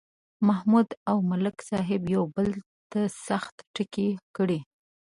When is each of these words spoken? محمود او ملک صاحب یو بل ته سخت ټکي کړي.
محمود 0.47 0.87
او 1.09 1.17
ملک 1.31 1.55
صاحب 1.69 2.01
یو 2.15 2.23
بل 2.35 2.49
ته 2.91 3.01
سخت 3.27 3.55
ټکي 3.73 4.09
کړي. 4.35 4.59